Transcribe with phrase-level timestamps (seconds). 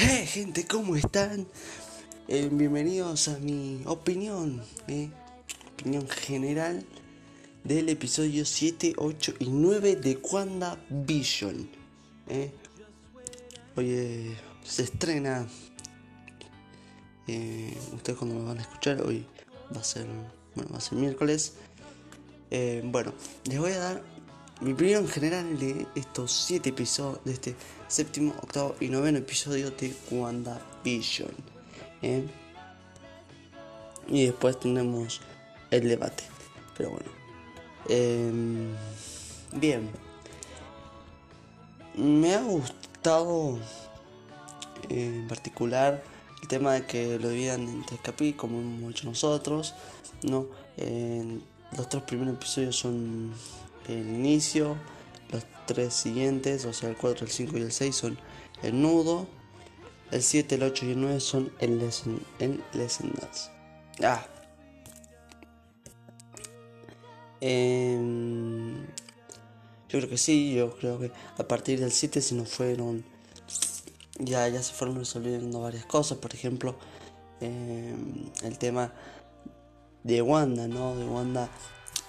[0.00, 1.48] Hey gente, ¿cómo están?
[2.28, 5.10] Eh, bienvenidos a mi opinión, eh,
[5.72, 6.86] opinión general
[7.64, 11.68] del episodio 7, 8 y 9 de WandaVision.
[12.28, 12.52] Eh.
[13.74, 15.48] Hoy eh, se estrena,
[17.26, 19.26] ustedes cuando lo van a escuchar, hoy
[19.74, 20.06] va a ser,
[20.54, 21.54] bueno, va a ser miércoles.
[22.84, 23.12] Bueno,
[23.46, 24.17] les voy a dar
[24.60, 29.94] mi opinión general de estos 7 episodios, de este séptimo, octavo y noveno episodio de
[30.10, 31.30] WandaVision.
[32.02, 32.24] ¿eh?
[34.08, 35.20] Y después tenemos
[35.70, 36.24] el debate.
[36.76, 37.10] Pero bueno.
[37.88, 38.74] Em,
[39.52, 39.90] bien.
[41.94, 43.58] Me ha gustado
[44.88, 46.02] en particular
[46.42, 49.74] el tema de que lo dividan en tres capítulos, como hemos hecho nosotros.
[50.22, 50.46] ¿no?
[51.76, 53.32] Los tres primeros episodios son
[53.88, 54.76] el inicio,
[55.30, 58.18] los tres siguientes, o sea, el 4, el 5 y el 6 son
[58.62, 59.26] el nudo,
[60.10, 63.50] el 7, el 8 y el 9 son el lesson, el lesson notes.
[64.02, 64.26] Ah.
[67.40, 68.84] Em,
[69.88, 73.04] yo creo que sí, yo creo que a partir del 7 se nos fueron,
[74.18, 76.76] ya, ya se fueron resolviendo varias cosas, por ejemplo,
[77.40, 78.92] em, el tema
[80.02, 80.96] de Wanda, ¿no?
[80.96, 81.50] De Wanda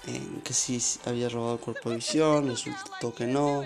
[0.08, 3.64] eh, que sí había robado el cuerpo de visión, resultó que no.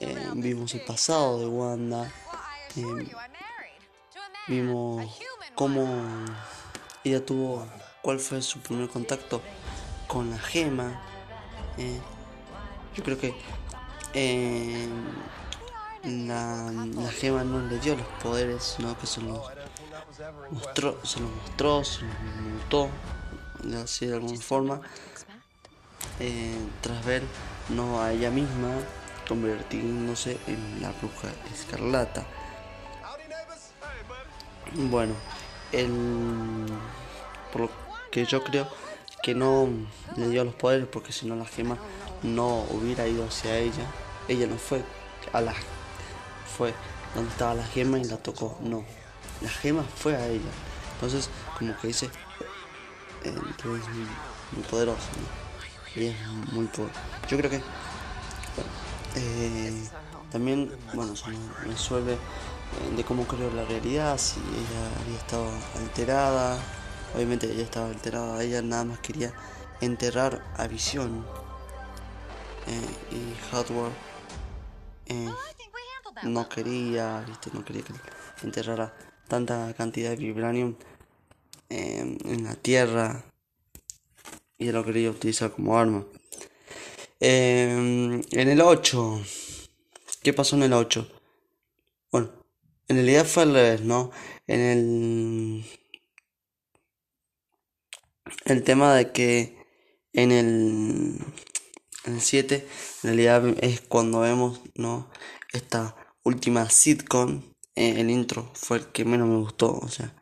[0.00, 2.12] Eh, vimos el pasado de Wanda.
[2.76, 3.12] Eh,
[4.48, 5.20] vimos
[5.54, 5.86] cómo
[7.02, 7.66] ella tuvo,
[8.02, 9.40] cuál fue su primer contacto
[10.06, 11.00] con la gema.
[12.96, 13.34] yo creo que
[16.04, 19.40] la, la, gema no le dio los poderes, sino que se los
[20.50, 22.14] mostró, se los mostró, se los
[22.52, 22.88] mutó,
[23.82, 24.80] así de alguna forma.
[26.20, 27.22] Eh, tras ver
[27.70, 28.70] no a ella misma
[29.28, 32.24] convirtiéndose en la bruja escarlata.
[34.74, 35.14] Bueno,
[35.72, 36.66] el,
[37.52, 37.70] por lo
[38.10, 38.68] que yo creo
[39.22, 39.68] que no
[40.16, 41.78] le dio los poderes porque si no la gema
[42.22, 43.86] no hubiera ido hacia ella.
[44.28, 44.82] Ella no fue
[45.32, 45.54] a la
[46.56, 46.72] fue
[47.14, 48.58] donde estaba la gema y la tocó.
[48.62, 48.84] No,
[49.40, 50.50] la gema fue a ella.
[50.94, 52.06] Entonces como que dice,
[53.24, 53.88] eh, entonces
[54.52, 55.08] muy poderoso.
[55.20, 55.43] Y
[55.96, 56.16] es
[56.52, 56.68] muy.
[57.28, 57.60] Yo creo que
[59.16, 59.88] eh,
[60.30, 61.26] también, bueno, se
[61.64, 66.58] resuelve eh, de cómo creó la realidad, si ella había estado alterada.
[67.14, 69.32] Obviamente ella estaba alterada, ella nada más quería
[69.80, 71.24] enterrar a Visión.
[72.66, 73.92] Eh, y Hardware
[76.22, 77.50] no quería, ¿viste?
[77.52, 77.92] no quería que
[78.42, 78.94] enterrara
[79.28, 80.74] tanta cantidad de vibranium
[81.68, 83.24] en la tierra
[84.58, 86.06] y lo quería utilizar como arma.
[87.20, 89.22] Em, en el 8,
[90.22, 91.08] ¿qué pasó en el 8?
[92.10, 92.30] Bueno,
[92.88, 94.10] en realidad fue al revés, ¿no?
[94.46, 95.64] En el.
[98.44, 99.56] El tema de que
[100.12, 101.18] en el.
[102.04, 105.10] En el 7, en realidad es cuando vemos, ¿no?
[105.52, 107.42] Esta última sitcom.
[107.76, 110.14] Eh, el intro fue el que menos me gustó, o sea,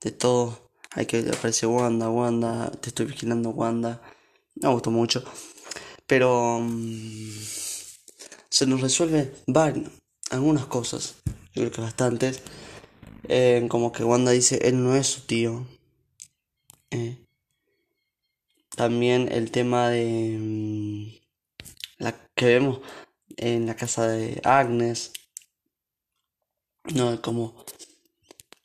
[0.00, 0.65] de todo
[0.96, 4.00] hay que aparece Wanda, Wanda, te estoy vigilando Wanda.
[4.54, 5.22] Me gustó mucho.
[6.06, 7.30] Pero mm,
[8.48, 9.90] se nos resuelve varias,
[10.30, 11.16] algunas cosas.
[11.54, 12.42] Yo creo que bastantes.
[13.28, 15.66] Eh, como que Wanda dice, él no es su tío.
[16.90, 17.18] Eh,
[18.74, 21.08] también el tema de mm,
[21.98, 22.80] la que vemos
[23.36, 25.12] en la casa de Agnes.
[26.94, 27.66] No, como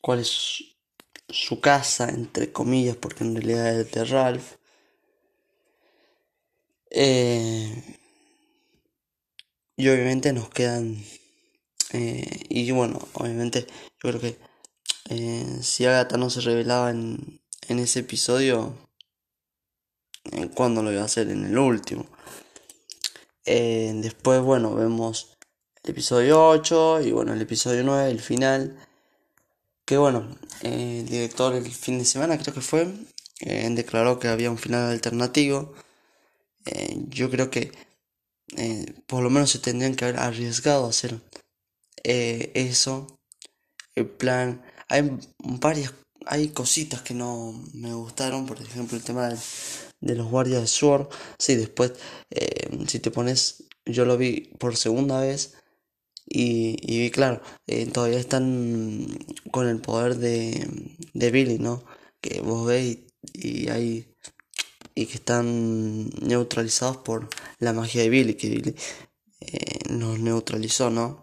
[0.00, 0.71] cuál es
[1.32, 4.52] su casa, entre comillas, porque en realidad es de Ralph.
[6.90, 7.98] Eh,
[9.76, 11.02] y obviamente nos quedan...
[11.94, 13.66] Eh, y bueno, obviamente
[14.02, 14.38] yo creo que
[15.10, 18.74] eh, si Agatha no se revelaba en, en ese episodio,
[20.30, 21.28] ¿en cuándo lo iba a hacer?
[21.28, 22.06] En el último.
[23.44, 25.36] después, bueno, vemos
[25.82, 28.78] el episodio 8 y bueno, el episodio 9, el final
[29.84, 30.28] que bueno,
[30.62, 32.88] el director el fin de semana creo que fue,
[33.40, 35.74] eh, declaró que había un final alternativo.
[36.66, 37.72] Eh, yo creo que
[38.56, 41.20] eh, por lo menos se tendrían que haber arriesgado a hacer
[42.04, 43.18] eso.
[43.94, 45.92] El plan, hay varias,
[46.26, 51.08] hay cositas que no me gustaron, por ejemplo el tema de, los guardias de Sword.
[51.38, 51.92] Sí, después,
[52.88, 55.54] si te pones, yo lo vi por segunda vez
[56.26, 59.06] y, y claro, eh, todavía están
[59.50, 60.68] con el poder de,
[61.14, 61.84] de Billy, ¿no?
[62.20, 62.98] Que vos veis
[63.32, 64.08] y, hay
[64.94, 67.28] y que están neutralizados por
[67.58, 68.74] la magia de Billy, que Billy
[69.40, 71.22] eh, nos neutralizó, ¿no?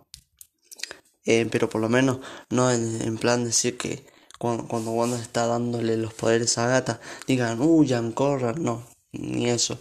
[1.29, 2.19] eh, pero por lo menos
[2.49, 4.03] no en, plan decir que
[4.39, 9.77] cuando, cuando Wanda está dándole los poderes a Gata digan, huyan, corran, no, ni eso.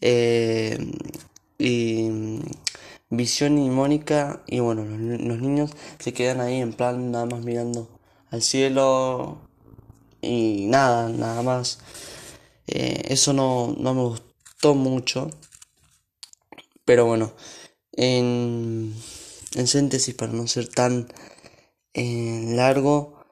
[0.00, 0.78] Eh,
[1.58, 2.08] y
[3.10, 7.88] Visión y Mónica, y bueno, los, niños se quedan ahí en plan nada más mirando
[8.30, 9.38] al cielo
[10.20, 11.78] y nada, nada más.
[12.66, 15.30] Eh, eso no, no me gustó mucho.
[16.84, 17.32] Pero bueno,
[17.92, 18.94] en,
[19.54, 21.08] en síntesis, para no ser tan
[21.94, 23.24] eh, largo,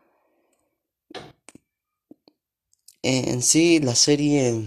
[3.03, 4.65] eh, en sí la serie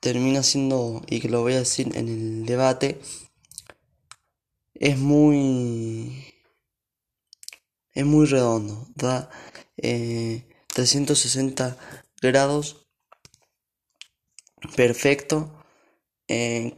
[0.00, 3.00] termina siendo, y que lo voy a decir en el debate,
[4.82, 6.26] es muy
[7.94, 9.30] es muy redondo da
[9.76, 11.74] 360 eh,
[12.20, 12.86] grados
[14.76, 15.52] perfecto.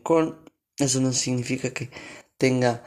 [0.02, 0.44] Con
[0.78, 1.90] eso no significa que
[2.36, 2.84] tenga,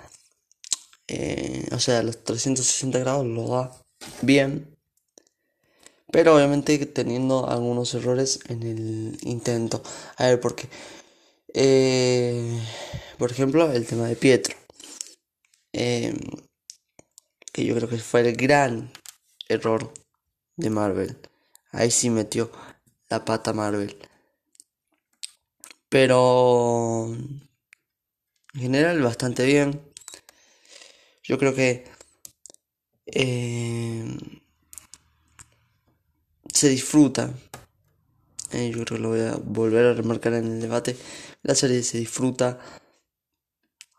[1.07, 3.71] eh, o sea, los 360 grados lo da
[4.21, 4.77] bien,
[6.11, 9.81] pero obviamente teniendo algunos errores en el intento.
[10.17, 10.67] A ver, porque,
[11.53, 12.59] eh,
[13.17, 14.55] por ejemplo, el tema de Pietro,
[15.77, 16.13] eh,
[17.53, 18.91] que yo creo que fue el gran
[19.47, 19.94] error
[20.56, 21.18] de Marvel.
[21.71, 22.51] Ahí sí metió
[23.09, 23.97] la pata Marvel.
[25.89, 27.15] Pero
[28.53, 29.81] en general bastante bien.
[31.24, 31.85] Yo creo que
[33.06, 34.18] eh,
[36.53, 37.33] se disfruta.
[38.51, 40.97] Eh, yo creo que lo voy a volver a remarcar en el debate.
[41.44, 42.59] La serie se disfruta.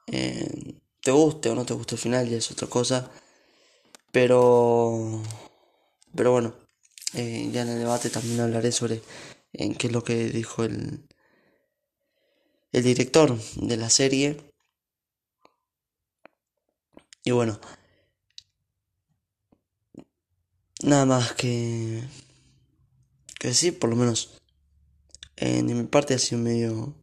[0.06, 0.77] Eh,
[1.08, 3.10] te guste o no te guste el final, ya es otra cosa.
[4.12, 5.22] Pero,
[6.14, 6.54] pero bueno,
[7.14, 9.00] ya en el debate también hablaré sobre
[9.54, 11.08] en qué es lo que dijo el,
[12.72, 14.52] el director de la serie
[17.24, 17.58] y bueno,
[20.82, 22.02] nada más que,
[23.38, 24.38] que sí, por lo menos
[25.36, 26.94] en mi parte ha sido medio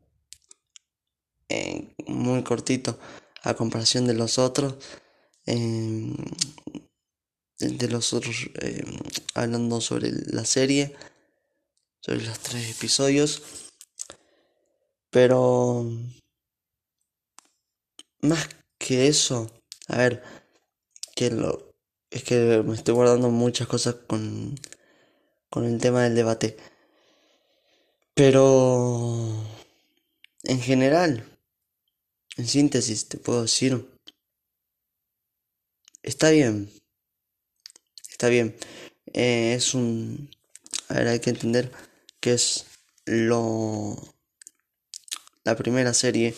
[1.50, 3.00] eh, muy cortito
[3.46, 4.76] a comparación de los otros.
[5.46, 6.16] Em,
[7.60, 9.00] de los otros em,
[9.34, 10.96] hablando sobre la serie,
[12.02, 13.42] sobre los tres episodios.
[15.10, 15.90] Pero
[18.22, 19.50] más que eso,
[19.88, 20.24] a ver,
[21.16, 21.74] que lo,
[22.10, 24.60] es que me estoy guardando muchas cosas con,
[25.50, 26.58] con el tema del debate.
[28.14, 29.44] Pero,
[30.44, 31.35] en general,
[32.38, 33.86] en síntesis, te puedo decir,
[36.04, 36.70] está bien,
[38.10, 38.56] está bien.
[39.14, 40.30] Eh, es un,
[40.90, 41.72] a ver, hay que entender
[42.20, 42.66] que es
[43.06, 43.96] lo,
[45.44, 46.36] la primera serie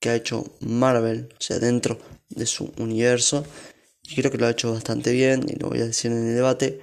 [0.00, 1.98] que ha hecho Marvel, o sea, dentro
[2.28, 3.46] de su universo.
[4.02, 6.34] Y creo que lo ha hecho bastante bien, y lo voy a decir en el
[6.34, 6.80] debate.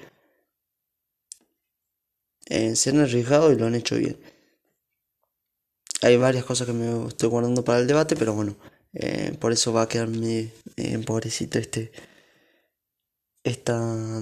[2.46, 4.18] Eh, se han arriesgado y lo han hecho bien.
[6.02, 8.56] Hay varias cosas que me estoy guardando para el debate, pero bueno,
[8.94, 11.92] eh, por eso va a quedarme eh, pobrecito este,
[13.44, 14.22] esta,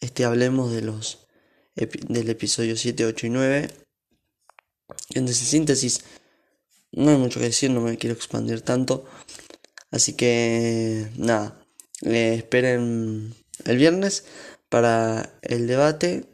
[0.00, 1.26] este hablemos de los
[1.74, 3.70] del episodio 7, 8 y 9.
[5.14, 6.04] Entonces, en síntesis,
[6.92, 9.06] no hay mucho que decir, no me quiero expandir tanto.
[9.90, 11.64] Así que nada,
[12.02, 14.24] esperen el viernes
[14.68, 16.26] para el debate.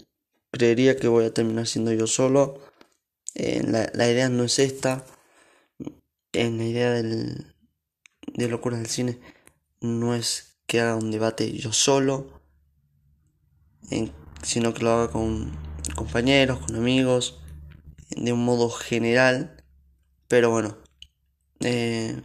[0.50, 2.60] Creería que voy a terminar siendo yo solo.
[3.36, 5.04] Eh, la, idea no es esta.
[6.32, 7.54] En la idea del,
[8.34, 9.20] de locura del cine
[9.80, 12.42] no es que haga un debate yo solo,
[14.42, 15.56] sino que lo haga con
[15.94, 17.40] compañeros, con amigos,
[18.10, 19.56] de un modo general
[20.28, 20.76] pero bueno,
[21.60, 22.20] eh,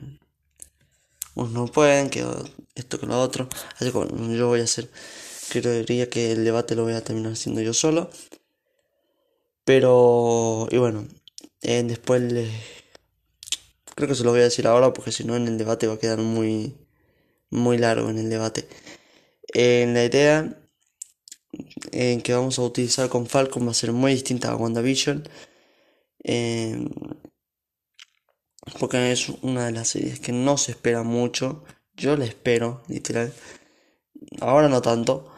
[1.36, 2.25] unos no pueden, que
[2.75, 3.48] esto que lo otro.
[3.75, 4.89] Así que yo voy a hacer,
[5.50, 8.10] creería que el debate lo voy a terminar haciendo yo solo.
[9.63, 11.08] Pero, y bueno,
[11.62, 12.22] eh, después
[13.96, 15.96] creo que se lo voy a decir ahora porque si no en el debate va
[15.96, 16.75] a quedar muy,
[17.50, 18.68] muy largo en el debate.
[19.53, 20.58] En la idea
[21.91, 25.27] en que vamos a utilizar con Falcon va a ser muy distinta a WandaVision.
[26.24, 26.88] Eh,
[28.80, 31.63] porque es una de las series que no se espera mucho.
[31.96, 33.34] Yo la espero, literal.
[34.39, 35.32] Ahora no tanto.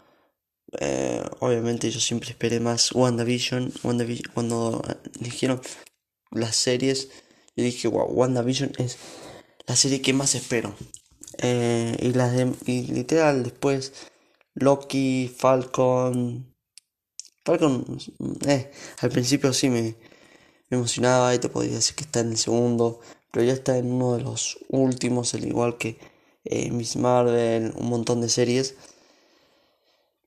[0.80, 3.72] Eh, obviamente yo siempre esperé más WandaVision.
[3.82, 4.82] WandaVision cuando
[5.20, 5.60] dijeron
[6.30, 7.08] las series,
[7.56, 8.98] yo dije, WandaVision es
[9.66, 10.74] la serie que más espero.
[11.38, 13.92] Eh, y las de, y literal después
[14.54, 16.54] Loki, Falcon.
[17.44, 17.98] Falcon,
[18.46, 19.96] eh, al principio sí me,
[20.70, 23.00] me emocionaba y te podía decir que está en el segundo,
[23.30, 25.98] pero ya está en uno de los últimos, al igual que
[26.44, 28.76] eh, Miss Marvel, un montón de series.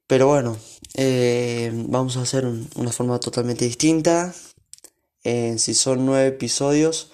[0.07, 0.57] Pero bueno,
[0.95, 2.45] eh, vamos a hacer
[2.75, 4.33] una forma totalmente distinta.
[5.23, 7.11] si son nueve episodios,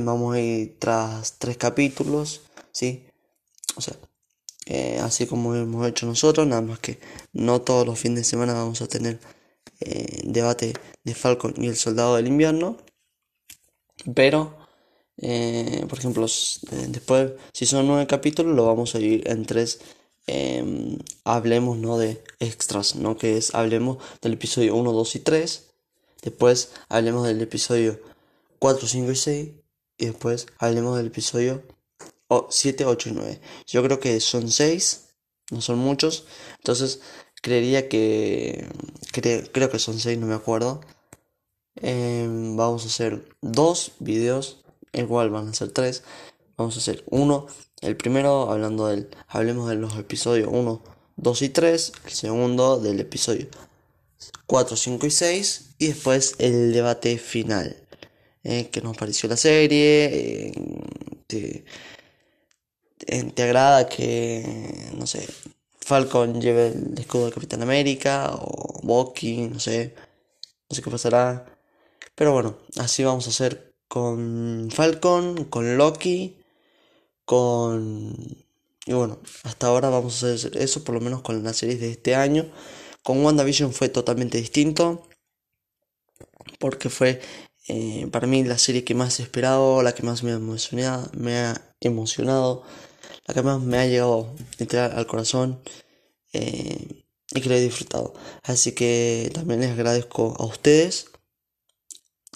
[0.00, 3.06] vamos a ir tras tres capítulos, ¿sí?
[3.76, 3.96] O sea,
[5.02, 7.00] así como hemos hecho nosotros, nada más que
[7.32, 9.18] no todos los fines de semana vamos a tener
[10.24, 12.76] debate de Falcon y el Soldado del Invierno.
[14.14, 14.56] Pero,
[15.18, 19.80] eh, por ejemplo, eh, después, si son nueve capítulos, lo vamos a dividir en tres.
[20.32, 23.16] Em, hablemos de extras, ¿no?
[23.16, 25.66] Que es hablemos del episodio 1, 2 y 3.
[26.22, 27.98] Después hablemos del episodio
[28.60, 29.48] 4, 5 y 6.
[29.98, 31.64] Y después hablemos del episodio
[32.48, 33.40] 7, 8 y 9.
[33.66, 35.08] Yo creo que son 6,
[35.50, 36.26] no son muchos.
[36.58, 37.00] Entonces,
[37.42, 38.68] creería que.
[39.52, 40.80] creo que son 6, no me acuerdo.
[41.74, 46.04] Em, vamos a hacer dos videos, igual van a ser tres.
[46.60, 47.46] Vamos a hacer uno,
[47.80, 50.50] el primero hablando del, hablemos de los episodios.
[50.52, 50.82] 1,
[51.16, 53.46] 2 y 3, el segundo del episodio.
[54.44, 57.74] 4, 5 y 6 y después el debate final.
[58.44, 60.04] Eh, que nos pareció la serie?
[60.12, 60.52] Eh,
[61.26, 61.64] te,
[63.06, 65.26] te, agrada que, no sé,
[65.80, 69.94] Falcon lleve el escudo de Capitán América o Bucky, no sé,
[70.68, 71.58] no sé qué pasará.
[72.14, 76.36] Pero bueno, así vamos a hacer con Falcon, con Loki,
[77.30, 78.12] con...
[78.86, 81.92] Y bueno, hasta ahora vamos a hacer eso, por lo menos con las series de
[81.92, 82.50] este año.
[83.04, 85.06] Con WandaVision fue totalmente distinto,
[86.58, 87.20] porque fue
[87.68, 91.08] eh, para mí la serie que más he esperado, la que más me ha emocionado,
[91.16, 92.64] me ha emocionado
[93.28, 95.62] la que más me ha llegado literal al corazón
[96.32, 98.12] eh, y que lo he disfrutado.
[98.42, 101.12] Así que también les agradezco a ustedes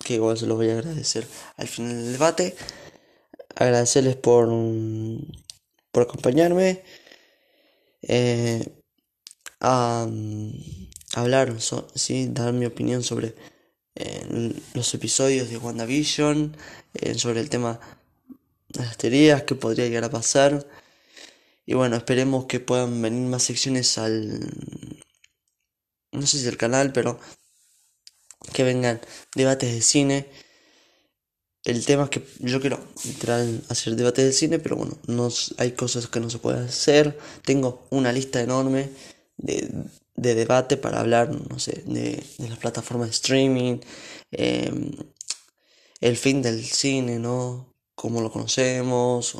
[0.04, 2.54] que igual se los voy a agradecer al final del debate.
[3.56, 4.48] Agradecerles por,
[5.92, 6.82] por acompañarme.
[8.02, 8.64] Eh,
[9.60, 10.06] a,
[11.14, 11.54] hablar,
[11.94, 12.28] ¿sí?
[12.30, 13.34] dar mi opinión sobre
[13.94, 16.56] eh, los episodios de WandaVision,
[16.94, 17.80] eh, sobre el tema
[18.68, 20.66] de las teorías, que podría llegar a pasar.
[21.66, 24.40] Y bueno, esperemos que puedan venir más secciones al...
[26.12, 27.18] No sé si al canal, pero
[28.52, 29.00] que vengan
[29.34, 30.26] debates de cine.
[31.64, 35.72] El tema es que yo quiero literal hacer debates de cine, pero bueno, no, hay
[35.72, 37.18] cosas que no se pueden hacer.
[37.42, 38.90] Tengo una lista enorme
[39.38, 39.70] de,
[40.16, 43.78] de debate para hablar, no sé, de, las plataformas de streaming,
[44.30, 44.92] em,
[46.00, 47.74] el fin del cine, ¿no?
[47.94, 49.36] Cómo lo conocemos,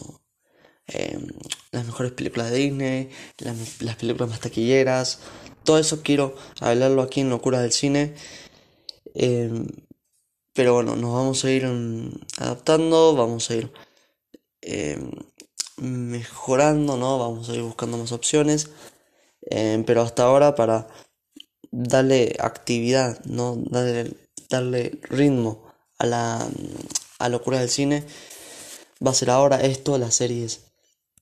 [0.87, 1.29] em,
[1.73, 5.21] las mejores películas de Disney, las, las películas más taquilleras.
[5.65, 8.15] Todo eso quiero hablarlo aquí en Locura del Cine.
[9.15, 9.67] Em,
[10.55, 11.67] pero bueno, nos vamos a ir
[12.39, 13.73] adaptando, vamos a ir
[14.63, 15.11] em,
[15.79, 17.19] mejorando, ¿no?
[17.19, 18.71] Vamos a ir buscando más opciones.
[19.43, 20.89] Em, pero hasta ahora para
[21.71, 23.57] darle actividad, ¿no?
[23.57, 24.15] Darle,
[24.49, 25.65] darle ritmo
[25.99, 26.49] a la
[27.19, 28.05] a locura del cine.
[29.05, 30.67] Va a ser ahora esto, las series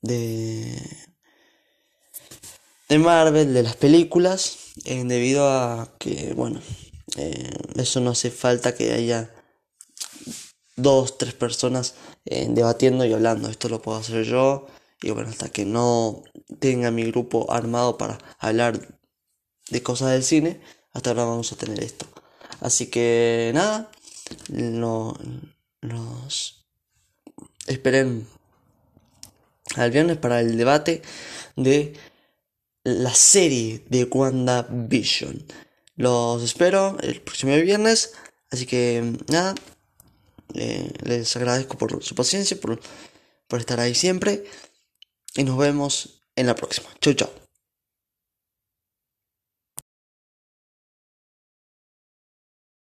[0.02, 0.78] de
[2.92, 6.60] de Marvel, de las películas, debido a que, bueno,
[7.16, 9.35] eh, eso no hace falta que haya
[10.76, 13.49] dos, tres personas eh, debatiendo y hablando.
[13.49, 14.66] Esto lo puedo hacer yo.
[15.02, 16.23] Y bueno, hasta que no
[16.61, 18.99] tenga mi grupo armado para hablar
[19.69, 20.61] de cosas del cine,
[20.92, 22.07] hasta ahora vamos a tener esto.
[22.61, 23.90] Así que nada,
[24.49, 25.16] no,
[25.81, 26.64] nos
[27.66, 28.28] esperen
[29.76, 31.02] al viernes para el debate
[31.57, 31.95] de
[32.85, 35.45] la serie de WandaVision.
[36.02, 38.14] Los espero el próximo viernes.
[38.50, 39.54] Así que nada,
[40.52, 42.80] les agradezco por su paciencia, por,
[43.47, 44.42] por estar ahí siempre.
[45.37, 46.88] Y nos vemos en la próxima.
[47.00, 47.41] Chau, chau.